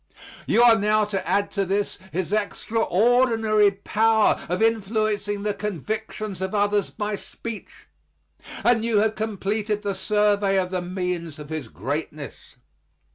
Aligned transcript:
You 0.47 0.63
are 0.63 0.75
now 0.75 1.05
to 1.05 1.27
add 1.29 1.51
to 1.51 1.63
this 1.63 1.99
his 2.11 2.33
extraordinary 2.33 3.69
power 3.69 4.41
of 4.49 4.59
influencing 4.59 5.43
the 5.43 5.53
convictions 5.53 6.41
of 6.41 6.55
others 6.55 6.89
by 6.89 7.13
speech, 7.13 7.87
and 8.63 8.83
you 8.83 8.97
have 8.97 9.13
completed 9.13 9.83
the 9.83 9.93
survey 9.93 10.57
of 10.57 10.71
the 10.71 10.81
means 10.81 11.37
of 11.37 11.49
his 11.49 11.67
greatness. 11.67 12.55